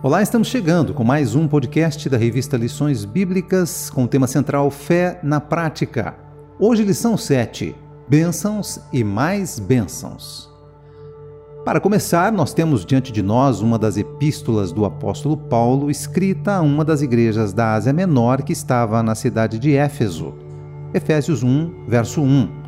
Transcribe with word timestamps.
Olá, 0.00 0.22
estamos 0.22 0.46
chegando 0.46 0.94
com 0.94 1.02
mais 1.02 1.34
um 1.34 1.48
podcast 1.48 2.08
da 2.08 2.16
revista 2.16 2.56
Lições 2.56 3.04
Bíblicas 3.04 3.90
com 3.90 4.04
o 4.04 4.08
tema 4.08 4.28
central 4.28 4.70
Fé 4.70 5.18
na 5.24 5.40
Prática. 5.40 6.14
Hoje, 6.56 6.84
lição 6.84 7.16
7: 7.16 7.74
Bênçãos 8.08 8.78
e 8.92 9.02
mais 9.02 9.58
bênçãos. 9.58 10.48
Para 11.64 11.80
começar, 11.80 12.30
nós 12.30 12.54
temos 12.54 12.86
diante 12.86 13.10
de 13.10 13.24
nós 13.24 13.60
uma 13.60 13.76
das 13.76 13.96
epístolas 13.96 14.70
do 14.70 14.84
apóstolo 14.84 15.36
Paulo, 15.36 15.90
escrita 15.90 16.54
a 16.54 16.60
uma 16.60 16.84
das 16.84 17.02
igrejas 17.02 17.52
da 17.52 17.74
Ásia 17.74 17.92
Menor 17.92 18.42
que 18.42 18.52
estava 18.52 19.02
na 19.02 19.16
cidade 19.16 19.58
de 19.58 19.74
Éfeso. 19.74 20.32
Efésios 20.94 21.42
1, 21.42 21.88
verso 21.88 22.22
1. 22.22 22.67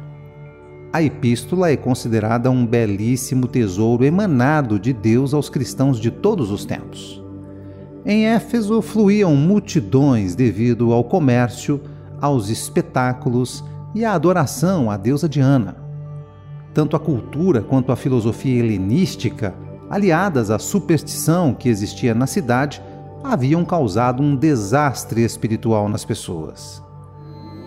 A 0.92 1.00
epístola 1.00 1.70
é 1.70 1.76
considerada 1.76 2.50
um 2.50 2.66
belíssimo 2.66 3.46
tesouro 3.46 4.04
emanado 4.04 4.76
de 4.76 4.92
Deus 4.92 5.32
aos 5.32 5.48
cristãos 5.48 6.00
de 6.00 6.10
todos 6.10 6.50
os 6.50 6.64
tempos. 6.64 7.22
Em 8.04 8.26
Éfeso 8.26 8.82
fluíam 8.82 9.36
multidões 9.36 10.34
devido 10.34 10.92
ao 10.92 11.04
comércio, 11.04 11.80
aos 12.20 12.48
espetáculos 12.48 13.62
e 13.94 14.04
à 14.04 14.14
adoração 14.14 14.90
à 14.90 14.96
deusa 14.96 15.28
Diana. 15.28 15.76
Tanto 16.74 16.96
a 16.96 17.00
cultura 17.00 17.60
quanto 17.60 17.92
a 17.92 17.96
filosofia 17.96 18.58
helenística, 18.58 19.54
aliadas 19.88 20.50
à 20.50 20.58
superstição 20.58 21.54
que 21.54 21.68
existia 21.68 22.16
na 22.16 22.26
cidade, 22.26 22.82
haviam 23.22 23.64
causado 23.64 24.24
um 24.24 24.34
desastre 24.34 25.22
espiritual 25.22 25.88
nas 25.88 26.04
pessoas. 26.04 26.82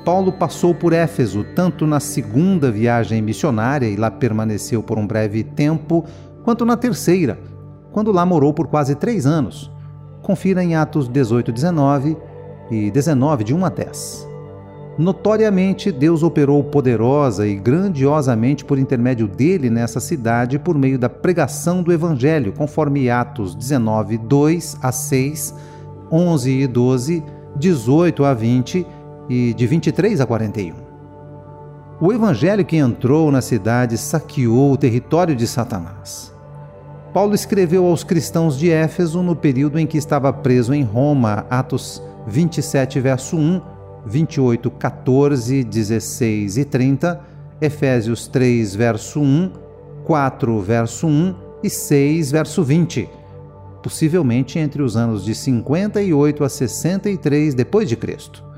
Paulo 0.04 0.34
passou 0.34 0.76
por 0.76 0.92
Éfeso 0.92 1.46
tanto 1.56 1.88
na 1.88 2.00
segunda 2.00 2.70
viagem 2.70 3.22
missionária 3.22 3.88
e 3.88 3.96
lá 3.96 4.12
permaneceu 4.12 4.84
por 4.84 4.98
um 4.98 5.08
breve 5.08 5.44
tempo, 5.44 6.04
quanto 6.44 6.66
na 6.66 6.76
terceira, 6.76 7.40
quando 7.92 8.12
lá 8.12 8.26
morou 8.26 8.54
por 8.54 8.68
quase 8.68 8.96
três 8.96 9.26
anos. 9.26 9.72
Confira 10.22 10.64
em 10.64 10.76
Atos 10.76 11.08
18, 11.08 11.52
19 11.52 12.18
e 12.70 12.92
19, 12.92 13.44
de 13.46 13.54
1 13.54 13.66
a 13.66 13.70
10. 13.70 14.28
Notoriamente, 14.98 15.92
Deus 15.92 16.22
operou 16.22 16.64
poderosa 16.64 17.48
e 17.48 17.56
grandiosamente 17.56 18.64
por 18.64 18.78
intermédio 18.78 19.28
dele 19.28 19.70
nessa 19.70 20.00
cidade 20.00 20.60
por 20.60 20.78
meio 20.78 21.00
da 21.00 21.10
pregação 21.10 21.82
do 21.82 21.92
Evangelho, 21.92 22.54
conforme 22.54 23.10
Atos 23.10 23.56
19, 23.56 24.18
2 24.18 24.78
a 24.82 24.92
6, 24.92 25.56
11 26.12 26.52
e 26.52 26.68
12, 26.68 27.24
18 27.56 28.26
a 28.26 28.34
20 28.34 28.86
e 29.30 29.54
de 29.54 29.68
23 29.68 30.22
a 30.22 30.26
41. 30.26 30.76
O 32.02 32.12
evangelho 32.12 32.66
que 32.66 32.78
entrou 32.78 33.32
na 33.32 33.42
cidade 33.42 33.98
saqueou 33.98 34.72
o 34.72 34.78
território 34.78 35.36
de 35.36 35.48
Satanás. 35.48 36.34
Paulo 37.14 37.36
escreveu 37.36 37.86
aos 37.86 38.04
cristãos 38.04 38.58
de 38.58 38.72
Éfeso 38.72 39.22
no 39.22 39.36
período 39.36 39.80
em 39.80 39.86
que 39.86 39.98
estava 39.98 40.34
preso 40.34 40.74
em 40.74 40.84
Roma, 40.84 41.46
Atos 41.50 42.02
27, 42.28 43.00
verso 43.00 43.38
1, 43.38 43.62
28, 44.06 44.72
14, 44.72 45.64
16 45.64 46.58
e 46.58 46.66
30, 46.66 47.22
Efésios 47.62 48.28
3, 48.28 48.76
verso 48.76 49.22
1, 49.22 49.52
4, 50.04 50.60
verso 50.62 51.08
1 51.08 51.36
e 51.64 51.70
6, 51.70 52.32
verso 52.32 52.64
20, 52.64 53.08
possivelmente 53.82 54.60
entre 54.60 54.82
os 54.82 54.98
anos 54.98 55.24
de 55.24 55.36
58 55.36 56.44
a 56.44 56.50
63 56.50 57.54
depois 57.54 57.88
de 57.88 57.96
Cristo. 57.96 58.53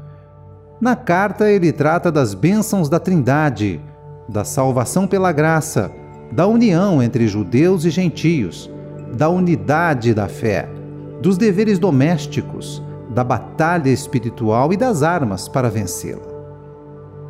Na 0.80 0.96
carta, 0.96 1.50
ele 1.50 1.72
trata 1.72 2.12
das 2.12 2.34
bênçãos 2.34 2.90
da 2.90 3.00
Trindade, 3.00 3.82
da 4.28 4.44
salvação 4.44 5.08
pela 5.08 5.32
graça, 5.32 5.92
da 6.32 6.46
união 6.48 7.02
entre 7.02 7.28
judeus 7.28 7.86
e 7.86 7.90
gentios, 7.90 8.70
da 9.16 9.30
unidade 9.30 10.14
da 10.14 10.28
fé, 10.28 10.68
dos 11.22 11.38
deveres 11.38 11.80
domésticos, 11.80 12.84
da 13.10 13.24
batalha 13.24 13.90
espiritual 13.90 14.74
e 14.74 14.78
das 14.78 15.02
armas 15.02 15.48
para 15.48 15.70
vencê-la. 15.70 16.36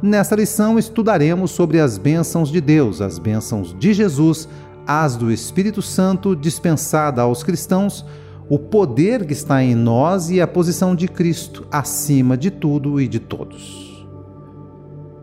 Nesta 0.01 0.35
lição 0.35 0.79
estudaremos 0.79 1.51
sobre 1.51 1.79
as 1.79 1.97
bênçãos 1.97 2.49
de 2.49 2.59
Deus, 2.59 2.99
as 3.01 3.19
bênçãos 3.19 3.75
de 3.77 3.93
Jesus, 3.93 4.49
as 4.87 5.15
do 5.15 5.31
Espírito 5.31 5.81
Santo 5.81 6.35
dispensada 6.35 7.21
aos 7.21 7.43
cristãos 7.43 8.05
o 8.47 8.59
poder 8.59 9.25
que 9.25 9.33
está 9.33 9.63
em 9.63 9.73
nós 9.73 10.29
e 10.29 10.39
a 10.39 10.45
posição 10.45 10.95
de 10.95 11.07
Cristo 11.07 11.65
acima 11.71 12.37
de 12.37 12.51
tudo 12.51 13.01
e 13.01 13.07
de 13.07 13.19
todos. 13.19 14.07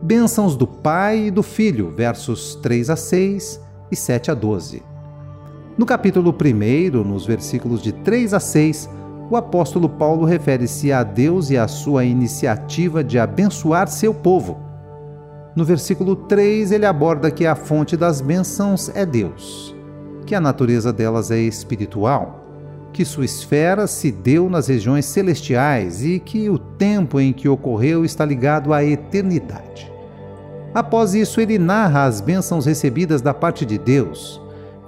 Bênçãos 0.02 0.56
do 0.56 0.66
Pai 0.66 1.26
e 1.26 1.30
do 1.30 1.42
Filho, 1.42 1.92
versos 1.92 2.56
3 2.56 2.90
a 2.90 2.96
6 2.96 3.60
e 3.92 3.96
7 3.96 4.32
a 4.32 4.34
12. 4.34 4.82
No 5.78 5.86
capítulo 5.86 6.34
1, 6.34 7.04
nos 7.04 7.24
versículos 7.24 7.80
de 7.80 7.92
3 7.92 8.34
a 8.34 8.40
6, 8.40 8.90
o 9.30 9.36
apóstolo 9.36 9.88
Paulo 9.88 10.24
refere-se 10.24 10.90
a 10.90 11.04
Deus 11.04 11.48
e 11.50 11.56
à 11.56 11.68
sua 11.68 12.04
iniciativa 12.04 13.04
de 13.04 13.20
abençoar 13.20 13.86
seu 13.86 14.12
povo. 14.12 14.58
No 15.54 15.64
versículo 15.64 16.16
3, 16.16 16.72
ele 16.72 16.86
aborda 16.86 17.30
que 17.30 17.46
a 17.46 17.54
fonte 17.54 17.96
das 17.96 18.20
bênçãos 18.20 18.90
é 18.96 19.06
Deus, 19.06 19.76
que 20.26 20.34
a 20.34 20.40
natureza 20.40 20.92
delas 20.92 21.30
é 21.30 21.38
espiritual 21.38 22.41
que 22.92 23.04
sua 23.04 23.24
esfera 23.24 23.86
se 23.86 24.12
deu 24.12 24.50
nas 24.50 24.68
regiões 24.68 25.06
celestiais 25.06 26.04
e 26.04 26.18
que 26.18 26.50
o 26.50 26.58
tempo 26.58 27.18
em 27.18 27.32
que 27.32 27.48
ocorreu 27.48 28.04
está 28.04 28.24
ligado 28.24 28.72
à 28.72 28.84
eternidade. 28.84 29.90
Após 30.74 31.14
isso, 31.14 31.40
ele 31.40 31.58
narra 31.58 32.04
as 32.04 32.20
bênçãos 32.20 32.66
recebidas 32.66 33.20
da 33.20 33.32
parte 33.32 33.64
de 33.64 33.78
Deus, 33.78 34.40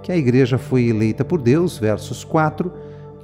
que 0.03 0.13
a 0.13 0.17
igreja 0.17 0.59
foi 0.59 0.85
eleita 0.85 1.25
por 1.25 1.41
Deus, 1.41 1.79
versos 1.79 2.25
4, 2.25 2.73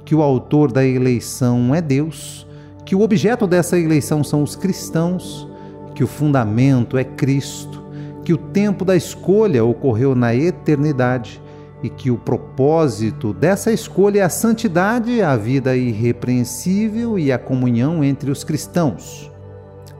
que 0.05 0.15
o 0.15 0.21
autor 0.21 0.71
da 0.71 0.85
eleição 0.85 1.73
é 1.73 1.81
Deus, 1.81 2.47
que 2.85 2.95
o 2.95 3.01
objeto 3.01 3.47
dessa 3.47 3.79
eleição 3.79 4.23
são 4.23 4.43
os 4.43 4.55
cristãos, 4.55 5.47
que 5.95 6.03
o 6.03 6.07
fundamento 6.07 6.97
é 6.97 7.03
Cristo, 7.03 7.83
que 8.23 8.33
o 8.33 8.37
tempo 8.37 8.85
da 8.85 8.95
escolha 8.95 9.63
ocorreu 9.63 10.13
na 10.15 10.35
eternidade 10.35 11.40
e 11.83 11.89
que 11.89 12.11
o 12.11 12.17
propósito 12.17 13.33
dessa 13.33 13.71
escolha 13.71 14.19
é 14.19 14.23
a 14.23 14.29
santidade, 14.29 15.21
a 15.21 15.35
vida 15.35 15.75
irrepreensível 15.75 17.17
e 17.17 17.31
a 17.31 17.39
comunhão 17.39 18.03
entre 18.03 18.29
os 18.29 18.43
cristãos. 18.43 19.31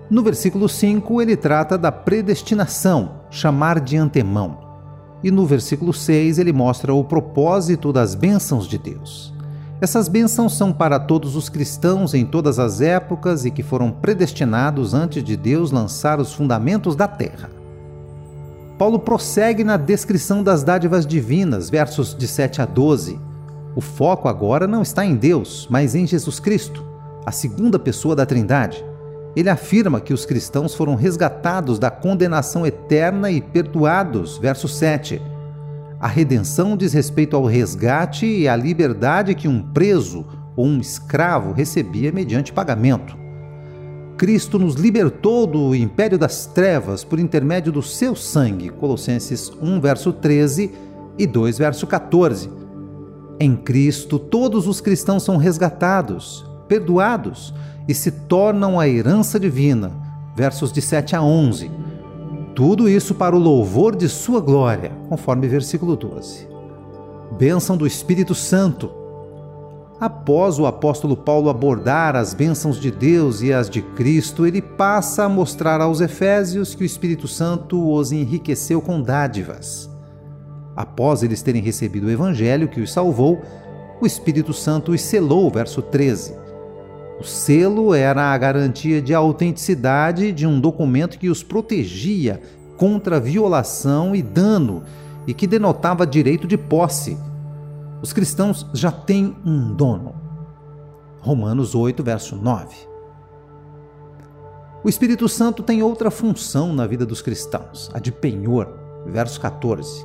No 0.09 0.21
versículo 0.21 0.67
5, 0.67 1.21
ele 1.21 1.37
trata 1.37 1.77
da 1.77 1.91
predestinação, 1.91 3.21
chamar 3.29 3.79
de 3.79 3.97
antemão. 3.97 4.59
E 5.23 5.31
no 5.31 5.45
versículo 5.45 5.93
6, 5.93 6.37
ele 6.37 6.51
mostra 6.51 6.93
o 6.93 7.03
propósito 7.03 7.93
das 7.93 8.13
bênçãos 8.13 8.67
de 8.67 8.77
Deus. 8.77 9.33
Essas 9.79 10.07
bênçãos 10.07 10.55
são 10.55 10.71
para 10.71 10.99
todos 10.99 11.35
os 11.35 11.49
cristãos 11.49 12.13
em 12.13 12.25
todas 12.25 12.59
as 12.59 12.81
épocas 12.81 13.45
e 13.45 13.51
que 13.51 13.63
foram 13.63 13.91
predestinados 13.91 14.93
antes 14.93 15.23
de 15.23 15.35
Deus 15.35 15.71
lançar 15.71 16.19
os 16.19 16.33
fundamentos 16.33 16.95
da 16.95 17.07
terra. 17.07 17.60
Paulo 18.81 18.97
prossegue 18.97 19.63
na 19.63 19.77
descrição 19.77 20.41
das 20.41 20.63
dádivas 20.63 21.05
divinas, 21.05 21.69
versos 21.69 22.15
de 22.17 22.27
7 22.27 22.63
a 22.63 22.65
12. 22.65 23.19
O 23.75 23.79
foco 23.79 24.27
agora 24.27 24.65
não 24.65 24.81
está 24.81 25.05
em 25.05 25.13
Deus, 25.13 25.67
mas 25.69 25.93
em 25.93 26.07
Jesus 26.07 26.39
Cristo, 26.39 26.83
a 27.23 27.31
segunda 27.31 27.77
pessoa 27.77 28.15
da 28.15 28.25
Trindade. 28.25 28.83
Ele 29.35 29.51
afirma 29.51 30.01
que 30.01 30.11
os 30.11 30.25
cristãos 30.25 30.73
foram 30.73 30.95
resgatados 30.95 31.77
da 31.77 31.91
condenação 31.91 32.65
eterna 32.65 33.29
e 33.29 33.39
perdoados, 33.39 34.39
verso 34.39 34.67
7. 34.67 35.21
A 35.99 36.07
redenção 36.07 36.75
diz 36.75 36.91
respeito 36.91 37.35
ao 37.35 37.45
resgate 37.45 38.25
e 38.25 38.47
à 38.47 38.55
liberdade 38.55 39.35
que 39.35 39.47
um 39.47 39.61
preso 39.61 40.25
ou 40.55 40.65
um 40.65 40.79
escravo 40.79 41.51
recebia 41.51 42.11
mediante 42.11 42.51
pagamento. 42.51 43.20
Cristo 44.17 44.59
nos 44.59 44.75
libertou 44.75 45.47
do 45.47 45.73
império 45.73 46.17
das 46.17 46.45
trevas 46.45 47.03
por 47.03 47.19
intermédio 47.19 47.71
do 47.71 47.81
seu 47.81 48.15
sangue. 48.15 48.69
Colossenses 48.69 49.51
1, 49.61 49.79
verso 49.79 50.13
13 50.13 50.71
e 51.17 51.25
2, 51.25 51.57
verso 51.57 51.87
14. 51.87 52.49
Em 53.39 53.55
Cristo, 53.55 54.19
todos 54.19 54.67
os 54.67 54.79
cristãos 54.79 55.23
são 55.23 55.37
resgatados, 55.37 56.45
perdoados 56.67 57.53
e 57.87 57.93
se 57.93 58.11
tornam 58.11 58.79
a 58.79 58.87
herança 58.87 59.39
divina. 59.39 59.91
Versos 60.35 60.71
de 60.71 60.81
7 60.81 61.15
a 61.15 61.21
11. 61.23 61.71
Tudo 62.53 62.87
isso 62.87 63.15
para 63.15 63.35
o 63.35 63.39
louvor 63.39 63.95
de 63.95 64.07
Sua 64.07 64.39
glória, 64.39 64.91
conforme 65.09 65.47
versículo 65.47 65.95
12. 65.95 66.47
Bênção 67.37 67.75
do 67.75 67.87
Espírito 67.87 68.35
Santo 68.35 69.00
Após 70.01 70.57
o 70.57 70.65
apóstolo 70.65 71.15
Paulo 71.15 71.47
abordar 71.47 72.15
as 72.15 72.33
bênçãos 72.33 72.79
de 72.79 72.89
Deus 72.89 73.43
e 73.43 73.53
as 73.53 73.69
de 73.69 73.83
Cristo, 73.83 74.47
ele 74.47 74.59
passa 74.59 75.25
a 75.25 75.29
mostrar 75.29 75.79
aos 75.79 76.01
Efésios 76.01 76.73
que 76.73 76.81
o 76.81 76.85
Espírito 76.85 77.27
Santo 77.27 77.93
os 77.93 78.11
enriqueceu 78.11 78.81
com 78.81 78.99
dádivas. 78.99 79.87
Após 80.75 81.21
eles 81.21 81.43
terem 81.43 81.61
recebido 81.61 82.07
o 82.07 82.09
evangelho 82.09 82.67
que 82.67 82.81
os 82.81 82.91
salvou, 82.91 83.43
o 84.01 84.07
Espírito 84.07 84.53
Santo 84.53 84.91
os 84.91 85.01
selou, 85.01 85.51
verso 85.51 85.83
13. 85.83 86.33
O 87.19 87.23
selo 87.23 87.93
era 87.93 88.33
a 88.33 88.37
garantia 88.39 89.03
de 89.03 89.13
autenticidade 89.13 90.31
de 90.31 90.47
um 90.47 90.59
documento 90.59 91.19
que 91.19 91.29
os 91.29 91.43
protegia 91.43 92.41
contra 92.75 93.19
violação 93.19 94.15
e 94.15 94.23
dano 94.23 94.81
e 95.27 95.33
que 95.35 95.45
denotava 95.45 96.07
direito 96.07 96.47
de 96.47 96.57
posse 96.57 97.15
os 98.01 98.11
cristãos 98.11 98.65
já 98.73 98.91
têm 98.91 99.35
um 99.45 99.73
dono, 99.73 100.15
Romanos 101.19 101.75
8, 101.75 102.03
verso 102.03 102.35
9. 102.35 102.75
O 104.83 104.89
Espírito 104.89 105.29
Santo 105.29 105.61
tem 105.61 105.83
outra 105.83 106.09
função 106.09 106.73
na 106.73 106.87
vida 106.87 107.05
dos 107.05 107.21
cristãos, 107.21 107.91
a 107.93 107.99
de 107.99 108.11
penhor, 108.11 108.67
verso 109.05 109.39
14. 109.39 110.03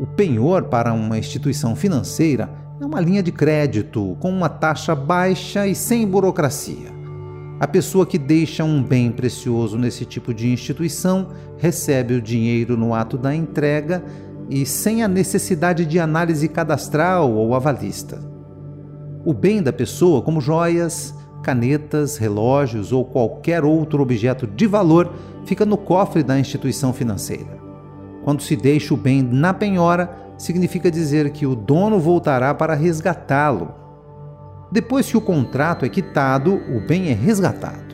O 0.00 0.06
penhor 0.06 0.64
para 0.64 0.92
uma 0.92 1.18
instituição 1.18 1.76
financeira 1.76 2.50
é 2.80 2.84
uma 2.84 3.00
linha 3.00 3.22
de 3.22 3.30
crédito 3.30 4.16
com 4.18 4.30
uma 4.30 4.48
taxa 4.48 4.94
baixa 4.96 5.68
e 5.68 5.74
sem 5.74 6.04
burocracia. 6.08 6.90
A 7.60 7.68
pessoa 7.68 8.06
que 8.06 8.18
deixa 8.18 8.64
um 8.64 8.82
bem 8.82 9.12
precioso 9.12 9.78
nesse 9.78 10.04
tipo 10.04 10.32
de 10.34 10.48
instituição 10.48 11.28
recebe 11.58 12.14
o 12.14 12.22
dinheiro 12.22 12.76
no 12.76 12.94
ato 12.94 13.18
da 13.18 13.34
entrega 13.34 14.02
e 14.50 14.66
sem 14.66 15.04
a 15.04 15.08
necessidade 15.08 15.86
de 15.86 16.00
análise 16.00 16.48
cadastral 16.48 17.32
ou 17.32 17.54
avalista. 17.54 18.18
O 19.24 19.32
bem 19.32 19.62
da 19.62 19.72
pessoa, 19.72 20.20
como 20.20 20.40
joias, 20.40 21.14
canetas, 21.40 22.16
relógios 22.16 22.92
ou 22.92 23.04
qualquer 23.04 23.64
outro 23.64 24.02
objeto 24.02 24.48
de 24.48 24.66
valor, 24.66 25.14
fica 25.44 25.64
no 25.64 25.76
cofre 25.76 26.24
da 26.24 26.38
instituição 26.38 26.92
financeira. 26.92 27.60
Quando 28.24 28.42
se 28.42 28.56
deixa 28.56 28.92
o 28.92 28.96
bem 28.96 29.22
na 29.22 29.54
penhora, 29.54 30.10
significa 30.36 30.90
dizer 30.90 31.30
que 31.30 31.46
o 31.46 31.54
dono 31.54 32.00
voltará 32.00 32.52
para 32.52 32.74
resgatá-lo. 32.74 33.72
Depois 34.72 35.08
que 35.08 35.16
o 35.16 35.20
contrato 35.20 35.84
é 35.84 35.88
quitado, 35.88 36.54
o 36.54 36.80
bem 36.80 37.08
é 37.10 37.14
resgatado. 37.14 37.89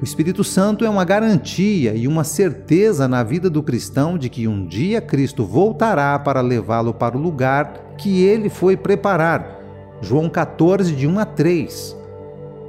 O 0.00 0.04
Espírito 0.04 0.42
Santo 0.42 0.82
é 0.82 0.88
uma 0.88 1.04
garantia 1.04 1.94
e 1.94 2.08
uma 2.08 2.24
certeza 2.24 3.06
na 3.06 3.22
vida 3.22 3.50
do 3.50 3.62
cristão 3.62 4.16
de 4.16 4.30
que 4.30 4.48
um 4.48 4.66
dia 4.66 4.98
Cristo 4.98 5.44
voltará 5.44 6.18
para 6.18 6.40
levá-lo 6.40 6.94
para 6.94 7.18
o 7.18 7.20
lugar 7.20 7.94
que 7.98 8.22
ele 8.22 8.48
foi 8.48 8.78
preparar. 8.78 9.60
João 10.00 10.30
14, 10.30 10.96
de 10.96 11.06
1 11.06 11.18
a 11.18 11.26
3. 11.26 11.96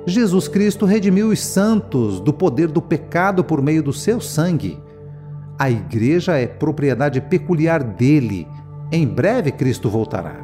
Jesus 0.06 0.50
Cristo 0.50 0.86
redimiu 0.86 1.30
os 1.30 1.40
santos 1.40 2.20
do 2.20 2.34
poder 2.34 2.68
do 2.68 2.82
pecado 2.82 3.46
por 3.46 3.62
meio 3.62 3.82
do 3.82 3.94
seu 3.94 4.20
sangue. 4.20 4.78
A 5.58 5.72
igreja 5.72 6.38
é 6.38 6.46
propriedade 6.46 7.22
peculiar 7.22 7.82
dele 7.82 8.46
em 8.92 9.08
breve 9.08 9.54
Cristo 9.54 9.90
voltará. 9.90 10.36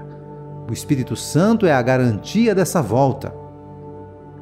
O 0.70 0.72
Espírito 0.72 1.18
Santo 1.18 1.66
é 1.66 1.74
a 1.74 1.82
garantia 1.82 2.56
dessa 2.56 2.82
volta. 2.82 3.34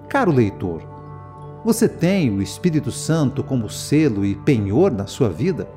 Caro 0.08 0.32
leitor, 0.32 0.95
você 1.66 1.90
tem 1.90 2.30
o 2.30 2.44
Espírito 2.44 2.92
Santo 2.92 3.44
como 3.44 3.68
selo 3.72 4.24
e 4.24 4.36
penhor 4.36 4.92
na 4.92 5.08
sua 5.08 5.30
vida? 5.30 5.68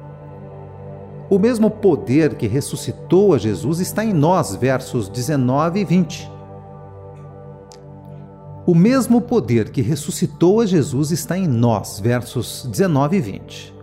O 1.31 1.39
mesmo 1.39 1.71
poder 1.71 2.35
que 2.35 2.47
ressuscitou 2.47 3.33
a 3.33 3.39
Jesus 3.39 3.81
está 3.81 4.05
em 4.05 4.13
nós, 4.13 4.55
versos 4.55 5.09
19 5.09 5.81
e 5.81 5.85
20. 5.87 6.31
O 8.67 8.75
mesmo 8.75 9.23
poder 9.23 9.71
que 9.71 9.81
ressuscitou 9.81 10.61
a 10.61 10.67
Jesus 10.67 11.11
está 11.11 11.39
em 11.39 11.49
nós, 11.49 11.99
versos 11.99 12.69
19 12.71 13.17
e 13.17 13.21
20. 13.21 13.75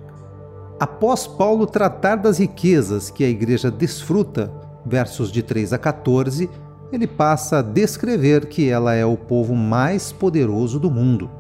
Após 0.80 1.26
Paulo 1.26 1.66
tratar 1.66 2.18
das 2.18 2.38
riquezas 2.38 3.10
que 3.10 3.24
a 3.24 3.30
igreja 3.30 3.72
desfruta, 3.72 4.54
versos 4.86 5.32
de 5.32 5.42
3 5.42 5.74
a 5.74 5.80
14, 5.80 6.48
ele 6.92 7.08
passa 7.08 7.58
a 7.58 7.62
descrever 7.64 8.46
que 8.46 8.70
ela 8.70 8.94
é 8.94 9.04
o 9.04 9.18
povo 9.18 9.56
mais 9.56 10.12
poderoso 10.12 10.80
do 10.80 10.92
mundo. 10.92 11.35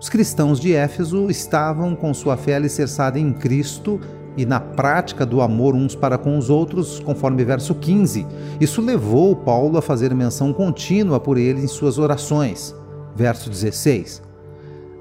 Os 0.00 0.08
cristãos 0.08 0.58
de 0.58 0.72
Éfeso 0.72 1.28
estavam 1.28 1.94
com 1.94 2.14
sua 2.14 2.34
fé 2.34 2.56
alicerçada 2.56 3.18
em 3.18 3.34
Cristo 3.34 4.00
e 4.34 4.46
na 4.46 4.58
prática 4.58 5.26
do 5.26 5.42
amor 5.42 5.74
uns 5.74 5.94
para 5.94 6.16
com 6.16 6.38
os 6.38 6.48
outros, 6.48 7.00
conforme 7.00 7.44
verso 7.44 7.74
15. 7.74 8.26
Isso 8.58 8.80
levou 8.80 9.36
Paulo 9.36 9.76
a 9.76 9.82
fazer 9.82 10.14
menção 10.14 10.54
contínua 10.54 11.20
por 11.20 11.36
ele 11.36 11.62
em 11.62 11.66
suas 11.66 11.98
orações. 11.98 12.74
Verso 13.14 13.50
16. 13.50 14.22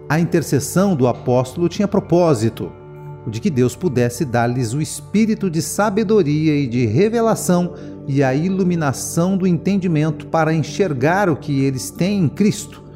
A 0.09 0.19
intercessão 0.19 0.95
do 0.97 1.07
apóstolo 1.07 1.69
tinha 1.69 1.87
propósito 1.87 2.69
de 3.25 3.39
que 3.39 3.49
Deus 3.49 3.77
pudesse 3.77 4.25
dar-lhes 4.25 4.73
o 4.73 4.81
espírito 4.81 5.49
de 5.49 5.61
sabedoria 5.61 6.55
e 6.55 6.67
de 6.67 6.85
revelação 6.85 7.73
e 8.05 8.21
a 8.21 8.33
iluminação 8.33 9.37
do 9.37 9.47
entendimento 9.47 10.27
para 10.27 10.53
enxergar 10.53 11.29
o 11.29 11.37
que 11.37 11.63
eles 11.63 11.89
têm 11.89 12.25
em 12.25 12.27
Cristo. 12.27 12.88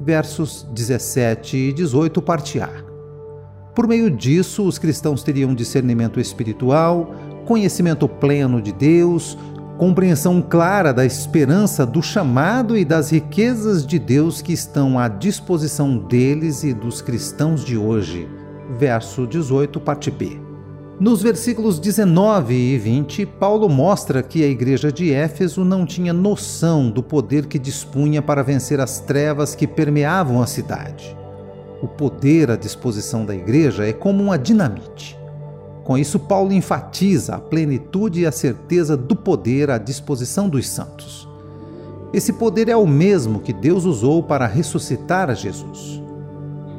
Versos 0.00 0.66
17 0.72 1.56
e 1.56 1.72
18, 1.72 2.20
parte 2.22 2.60
A. 2.60 2.70
Por 3.74 3.88
meio 3.88 4.10
disso, 4.10 4.66
os 4.66 4.78
cristãos 4.78 5.22
teriam 5.22 5.54
discernimento 5.54 6.20
espiritual, 6.20 7.14
conhecimento 7.44 8.08
pleno 8.08 8.62
de 8.62 8.72
Deus, 8.72 9.36
compreensão 9.78 10.40
clara 10.40 10.92
da 10.92 11.04
esperança 11.04 11.84
do 11.84 12.02
chamado 12.02 12.76
e 12.76 12.84
das 12.84 13.10
riquezas 13.10 13.84
de 13.86 13.98
Deus 13.98 14.40
que 14.40 14.52
estão 14.52 14.98
à 14.98 15.08
disposição 15.08 15.98
deles 15.98 16.62
e 16.62 16.72
dos 16.72 17.02
cristãos 17.02 17.64
de 17.64 17.76
hoje 17.76 18.28
verso 18.78 19.26
18, 19.26 19.80
parte 19.80 20.10
B. 20.10 20.43
Nos 21.00 21.20
versículos 21.20 21.80
19 21.80 22.54
e 22.54 22.78
20, 22.78 23.26
Paulo 23.26 23.68
mostra 23.68 24.22
que 24.22 24.44
a 24.44 24.46
igreja 24.46 24.92
de 24.92 25.12
Éfeso 25.12 25.64
não 25.64 25.84
tinha 25.84 26.12
noção 26.12 26.88
do 26.88 27.02
poder 27.02 27.46
que 27.46 27.58
dispunha 27.58 28.22
para 28.22 28.44
vencer 28.44 28.78
as 28.78 29.00
trevas 29.00 29.56
que 29.56 29.66
permeavam 29.66 30.40
a 30.40 30.46
cidade. 30.46 31.16
O 31.82 31.88
poder 31.88 32.48
à 32.52 32.56
disposição 32.56 33.26
da 33.26 33.34
igreja 33.34 33.84
é 33.84 33.92
como 33.92 34.22
uma 34.22 34.38
dinamite. 34.38 35.18
Com 35.82 35.98
isso, 35.98 36.18
Paulo 36.20 36.52
enfatiza 36.52 37.34
a 37.34 37.40
plenitude 37.40 38.20
e 38.20 38.26
a 38.26 38.32
certeza 38.32 38.96
do 38.96 39.16
poder 39.16 39.70
à 39.70 39.78
disposição 39.78 40.48
dos 40.48 40.68
santos. 40.68 41.28
Esse 42.12 42.32
poder 42.32 42.68
é 42.68 42.76
o 42.76 42.86
mesmo 42.86 43.40
que 43.40 43.52
Deus 43.52 43.84
usou 43.84 44.22
para 44.22 44.46
ressuscitar 44.46 45.28
a 45.28 45.34
Jesus. 45.34 46.03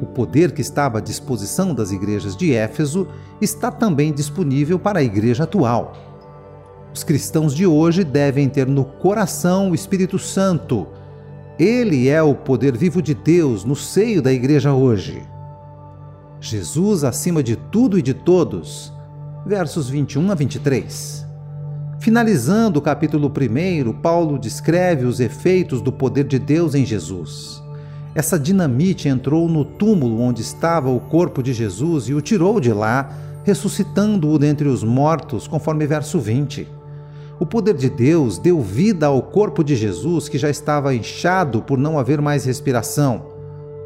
O 0.00 0.06
poder 0.06 0.52
que 0.52 0.60
estava 0.60 0.98
à 0.98 1.00
disposição 1.00 1.74
das 1.74 1.90
igrejas 1.90 2.36
de 2.36 2.52
Éfeso 2.54 3.08
está 3.40 3.70
também 3.70 4.12
disponível 4.12 4.78
para 4.78 4.98
a 4.98 5.02
igreja 5.02 5.44
atual. 5.44 5.94
Os 6.92 7.02
cristãos 7.02 7.54
de 7.54 7.66
hoje 7.66 8.04
devem 8.04 8.48
ter 8.48 8.66
no 8.66 8.84
coração 8.84 9.70
o 9.70 9.74
Espírito 9.74 10.18
Santo. 10.18 10.86
Ele 11.58 12.08
é 12.08 12.22
o 12.22 12.34
poder 12.34 12.76
vivo 12.76 13.00
de 13.00 13.14
Deus 13.14 13.64
no 13.64 13.76
seio 13.76 14.20
da 14.20 14.32
igreja 14.32 14.72
hoje. 14.72 15.22
Jesus 16.40 17.04
acima 17.04 17.42
de 17.42 17.56
tudo 17.56 17.98
e 17.98 18.02
de 18.02 18.12
todos. 18.12 18.92
Versos 19.46 19.88
21 19.88 20.30
a 20.30 20.34
23. 20.34 21.26
Finalizando 21.98 22.78
o 22.78 22.82
capítulo 22.82 23.32
1, 23.32 23.92
Paulo 24.00 24.38
descreve 24.38 25.06
os 25.06 25.18
efeitos 25.18 25.80
do 25.80 25.90
poder 25.90 26.24
de 26.24 26.38
Deus 26.38 26.74
em 26.74 26.84
Jesus. 26.84 27.62
Essa 28.16 28.38
dinamite 28.38 29.10
entrou 29.10 29.46
no 29.46 29.62
túmulo 29.62 30.22
onde 30.22 30.40
estava 30.40 30.88
o 30.88 30.98
corpo 30.98 31.42
de 31.42 31.52
Jesus 31.52 32.08
e 32.08 32.14
o 32.14 32.22
tirou 32.22 32.58
de 32.58 32.72
lá, 32.72 33.10
ressuscitando-o 33.44 34.38
dentre 34.38 34.66
os 34.68 34.82
mortos, 34.82 35.46
conforme 35.46 35.86
verso 35.86 36.18
20. 36.18 36.66
O 37.38 37.44
poder 37.44 37.74
de 37.74 37.90
Deus 37.90 38.38
deu 38.38 38.58
vida 38.62 39.04
ao 39.04 39.20
corpo 39.20 39.62
de 39.62 39.76
Jesus 39.76 40.30
que 40.30 40.38
já 40.38 40.48
estava 40.48 40.94
inchado 40.94 41.60
por 41.60 41.76
não 41.76 41.98
haver 41.98 42.22
mais 42.22 42.46
respiração, 42.46 43.26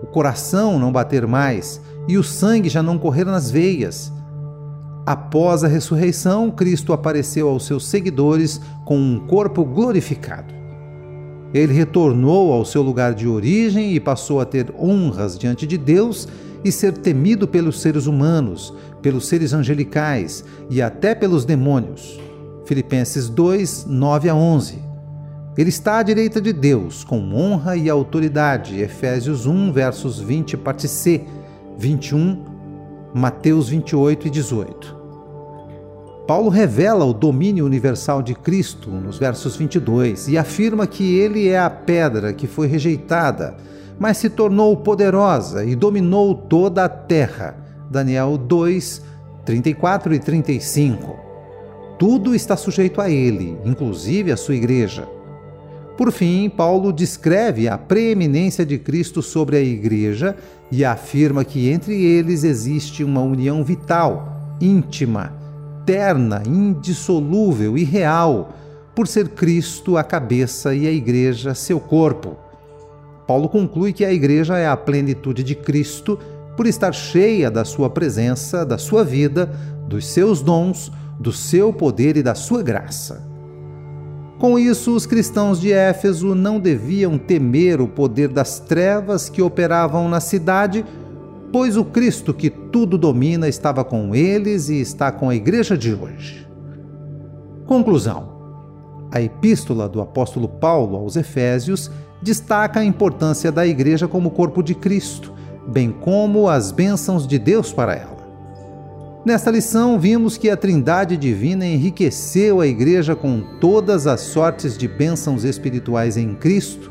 o 0.00 0.06
coração 0.06 0.78
não 0.78 0.92
bater 0.92 1.26
mais 1.26 1.80
e 2.06 2.16
o 2.16 2.22
sangue 2.22 2.68
já 2.68 2.84
não 2.84 3.00
correr 3.00 3.24
nas 3.24 3.50
veias. 3.50 4.12
Após 5.04 5.64
a 5.64 5.66
ressurreição, 5.66 6.52
Cristo 6.52 6.92
apareceu 6.92 7.48
aos 7.48 7.66
seus 7.66 7.84
seguidores 7.84 8.60
com 8.84 8.96
um 8.96 9.26
corpo 9.26 9.64
glorificado. 9.64 10.59
Ele 11.52 11.72
retornou 11.72 12.52
ao 12.52 12.64
seu 12.64 12.82
lugar 12.82 13.14
de 13.14 13.26
origem 13.26 13.92
e 13.94 14.00
passou 14.00 14.40
a 14.40 14.44
ter 14.44 14.72
honras 14.78 15.38
diante 15.38 15.66
de 15.66 15.76
Deus 15.76 16.28
e 16.64 16.70
ser 16.70 16.92
temido 16.92 17.48
pelos 17.48 17.80
seres 17.80 18.06
humanos, 18.06 18.72
pelos 19.02 19.26
seres 19.26 19.52
angelicais 19.52 20.44
e 20.68 20.80
até 20.80 21.14
pelos 21.14 21.44
demônios. 21.44 22.20
Filipenses 22.64 23.28
2, 23.28 23.86
9 23.86 24.28
a 24.28 24.34
11. 24.34 24.78
Ele 25.58 25.68
está 25.68 25.98
à 25.98 26.02
direita 26.02 26.40
de 26.40 26.52
Deus, 26.52 27.02
com 27.02 27.34
honra 27.34 27.76
e 27.76 27.90
autoridade. 27.90 28.80
Efésios 28.80 29.46
1, 29.46 29.72
versos 29.72 30.20
20, 30.20 30.56
parte 30.56 30.86
C, 30.86 31.24
21, 31.76 32.44
Mateus 33.12 33.68
28 33.68 34.28
e 34.28 34.30
18. 34.30 34.99
Paulo 36.30 36.48
revela 36.48 37.04
o 37.04 37.12
domínio 37.12 37.66
universal 37.66 38.22
de 38.22 38.36
Cristo 38.36 38.88
nos 38.88 39.18
versos 39.18 39.56
22 39.56 40.28
e 40.28 40.38
afirma 40.38 40.86
que 40.86 41.18
ele 41.18 41.48
é 41.48 41.58
a 41.58 41.68
pedra 41.68 42.32
que 42.32 42.46
foi 42.46 42.68
rejeitada, 42.68 43.56
mas 43.98 44.18
se 44.18 44.30
tornou 44.30 44.76
poderosa 44.76 45.64
e 45.64 45.74
dominou 45.74 46.36
toda 46.36 46.84
a 46.84 46.88
terra. 46.88 47.56
Daniel 47.90 48.38
2, 48.38 49.02
34 49.44 50.14
e 50.14 50.20
35. 50.20 51.18
Tudo 51.98 52.32
está 52.32 52.56
sujeito 52.56 53.00
a 53.00 53.10
ele, 53.10 53.58
inclusive 53.64 54.30
a 54.30 54.36
sua 54.36 54.54
igreja. 54.54 55.08
Por 55.96 56.12
fim, 56.12 56.48
Paulo 56.48 56.92
descreve 56.92 57.66
a 57.66 57.76
preeminência 57.76 58.64
de 58.64 58.78
Cristo 58.78 59.20
sobre 59.20 59.56
a 59.56 59.60
igreja 59.60 60.36
e 60.70 60.84
afirma 60.84 61.44
que 61.44 61.68
entre 61.68 62.00
eles 62.00 62.44
existe 62.44 63.02
uma 63.02 63.20
união 63.20 63.64
vital, 63.64 64.56
íntima, 64.60 65.40
eterna, 65.80 66.42
indissolúvel 66.46 67.76
e 67.76 67.84
real, 67.84 68.54
por 68.94 69.08
ser 69.08 69.30
Cristo 69.30 69.96
a 69.96 70.04
cabeça 70.04 70.74
e 70.74 70.86
a 70.86 70.90
igreja 70.90 71.54
seu 71.54 71.80
corpo. 71.80 72.36
Paulo 73.26 73.48
conclui 73.48 73.92
que 73.92 74.04
a 74.04 74.12
igreja 74.12 74.58
é 74.58 74.68
a 74.68 74.76
plenitude 74.76 75.42
de 75.42 75.54
Cristo 75.54 76.18
por 76.56 76.66
estar 76.66 76.92
cheia 76.92 77.50
da 77.50 77.64
sua 77.64 77.88
presença, 77.88 78.66
da 78.66 78.76
sua 78.76 79.04
vida, 79.04 79.50
dos 79.88 80.06
seus 80.06 80.42
dons, 80.42 80.92
do 81.18 81.32
seu 81.32 81.72
poder 81.72 82.16
e 82.16 82.22
da 82.22 82.34
sua 82.34 82.62
graça. 82.62 83.26
Com 84.38 84.58
isso, 84.58 84.94
os 84.94 85.06
cristãos 85.06 85.60
de 85.60 85.72
Éfeso 85.72 86.34
não 86.34 86.58
deviam 86.58 87.18
temer 87.18 87.80
o 87.80 87.86
poder 87.86 88.28
das 88.28 88.58
trevas 88.58 89.28
que 89.28 89.42
operavam 89.42 90.08
na 90.08 90.18
cidade, 90.18 90.84
pois 91.52 91.76
o 91.76 91.84
Cristo 91.84 92.32
que 92.32 92.50
tudo 92.50 92.96
domina 92.96 93.48
estava 93.48 93.84
com 93.84 94.14
eles 94.14 94.68
e 94.68 94.80
está 94.80 95.10
com 95.10 95.28
a 95.28 95.34
igreja 95.34 95.76
de 95.76 95.92
hoje. 95.92 96.46
Conclusão: 97.66 98.28
a 99.12 99.20
epístola 99.20 99.88
do 99.88 100.00
apóstolo 100.00 100.48
Paulo 100.48 100.96
aos 100.96 101.16
Efésios 101.16 101.90
destaca 102.22 102.80
a 102.80 102.84
importância 102.84 103.50
da 103.50 103.66
igreja 103.66 104.06
como 104.06 104.30
corpo 104.30 104.62
de 104.62 104.74
Cristo, 104.74 105.32
bem 105.66 105.90
como 105.90 106.48
as 106.48 106.70
bênçãos 106.70 107.26
de 107.26 107.38
Deus 107.38 107.72
para 107.72 107.94
ela. 107.94 108.20
Nesta 109.24 109.50
lição, 109.50 109.98
vimos 109.98 110.38
que 110.38 110.48
a 110.48 110.56
Trindade 110.56 111.16
Divina 111.16 111.66
enriqueceu 111.66 112.60
a 112.60 112.66
igreja 112.66 113.14
com 113.14 113.42
todas 113.60 114.06
as 114.06 114.20
sortes 114.20 114.78
de 114.78 114.88
bênçãos 114.88 115.44
espirituais 115.44 116.16
em 116.16 116.34
Cristo, 116.34 116.90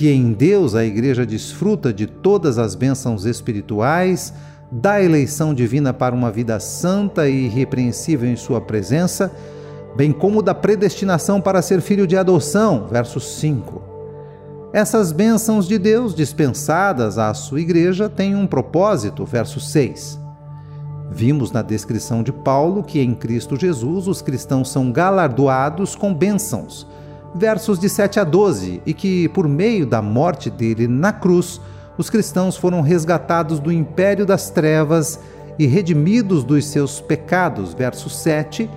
que 0.00 0.08
em 0.08 0.32
Deus 0.32 0.74
a 0.74 0.82
igreja 0.82 1.26
desfruta 1.26 1.92
de 1.92 2.06
todas 2.06 2.56
as 2.56 2.74
bênçãos 2.74 3.26
espirituais, 3.26 4.32
da 4.72 5.02
eleição 5.02 5.52
divina 5.52 5.92
para 5.92 6.14
uma 6.14 6.30
vida 6.30 6.58
santa 6.58 7.28
e 7.28 7.44
irrepreensível 7.44 8.26
em 8.26 8.34
Sua 8.34 8.62
presença, 8.62 9.30
bem 9.94 10.10
como 10.10 10.40
da 10.40 10.54
predestinação 10.54 11.38
para 11.38 11.60
ser 11.60 11.82
filho 11.82 12.06
de 12.06 12.16
adoção, 12.16 12.86
verso 12.90 13.20
5. 13.20 13.82
Essas 14.72 15.12
bênçãos 15.12 15.68
de 15.68 15.76
Deus 15.76 16.14
dispensadas 16.14 17.18
à 17.18 17.34
sua 17.34 17.60
igreja 17.60 18.08
têm 18.08 18.34
um 18.34 18.46
propósito, 18.46 19.26
verso 19.26 19.60
6. 19.60 20.18
Vimos 21.10 21.52
na 21.52 21.60
descrição 21.60 22.22
de 22.22 22.32
Paulo 22.32 22.82
que 22.82 23.00
em 23.02 23.14
Cristo 23.14 23.54
Jesus 23.54 24.08
os 24.08 24.22
cristãos 24.22 24.70
são 24.72 24.90
galardoados 24.90 25.94
com 25.94 26.14
bênçãos, 26.14 26.86
versos 27.34 27.78
de 27.78 27.88
7 27.88 28.20
a 28.20 28.24
12, 28.24 28.82
e 28.84 28.94
que 28.94 29.28
por 29.28 29.48
meio 29.48 29.86
da 29.86 30.02
morte 30.02 30.50
dele 30.50 30.86
na 30.88 31.12
cruz, 31.12 31.60
os 31.96 32.08
cristãos 32.10 32.56
foram 32.56 32.80
resgatados 32.80 33.58
do 33.58 33.70
império 33.70 34.26
das 34.26 34.50
trevas 34.50 35.20
e 35.58 35.66
redimidos 35.66 36.44
dos 36.44 36.64
seus 36.66 37.00
pecados, 37.00 37.74
verso 37.74 38.08
7, 38.08 38.68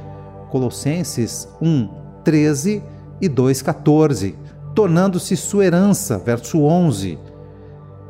Colossenses 0.50 1.48
1, 1.62 1.90
13 2.24 2.84
e 3.22 3.30
2, 3.30 3.62
14 3.62 4.44
tornando-se 4.74 5.36
sua 5.38 5.66
herança. 5.66 6.18
Verso 6.18 6.62
11. 6.62 7.18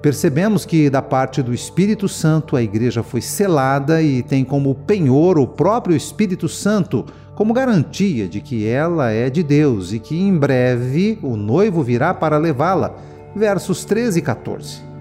Percebemos 0.01 0.65
que, 0.65 0.89
da 0.89 1.01
parte 1.01 1.41
do 1.41 1.53
Espírito 1.53 2.09
Santo, 2.09 2.55
a 2.55 2.63
igreja 2.63 3.03
foi 3.03 3.21
selada 3.21 4.01
e 4.01 4.21
tem 4.21 4.43
como 4.43 4.75
penhor 4.75 5.37
o 5.37 5.47
próprio 5.47 5.95
Espírito 5.95 6.49
Santo, 6.49 7.05
como 7.35 7.53
garantia 7.53 8.27
de 8.27 8.41
que 8.41 8.67
ela 8.67 9.09
é 9.09 9.29
de 9.29 9.41
Deus 9.41 9.91
e 9.91 9.99
que 9.99 10.19
em 10.19 10.37
breve 10.37 11.17
o 11.21 11.35
noivo 11.35 11.81
virá 11.81 12.13
para 12.13 12.37
levá-la. 12.37 12.95
Versos 13.35 13.83
13 13.85 14.19
e 14.19 14.21
14. 14.21 14.93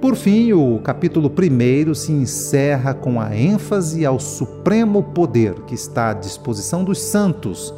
Por 0.00 0.14
fim, 0.14 0.52
o 0.52 0.78
capítulo 0.78 1.28
1 1.28 1.92
se 1.94 2.12
encerra 2.12 2.94
com 2.94 3.20
a 3.20 3.36
ênfase 3.36 4.06
ao 4.06 4.20
supremo 4.20 5.02
poder 5.02 5.54
que 5.62 5.74
está 5.74 6.10
à 6.10 6.14
disposição 6.14 6.84
dos 6.84 7.00
santos 7.00 7.74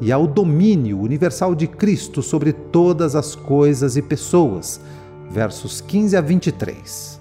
e 0.00 0.10
ao 0.10 0.26
domínio 0.26 0.98
universal 0.98 1.54
de 1.54 1.68
Cristo 1.68 2.22
sobre 2.22 2.52
todas 2.52 3.14
as 3.14 3.36
coisas 3.36 3.96
e 3.96 4.02
pessoas. 4.02 4.80
Versos 5.30 5.80
15 5.80 6.16
a 6.16 6.20
23. 6.20 7.20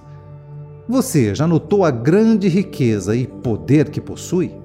Você 0.87 1.35
já 1.35 1.45
notou 1.45 1.85
a 1.85 1.91
grande 1.91 2.47
riqueza 2.47 3.15
e 3.15 3.27
poder 3.27 3.91
que 3.91 4.01
possui? 4.01 4.58